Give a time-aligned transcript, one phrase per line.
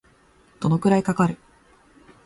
[0.59, 1.37] どのくらいかかる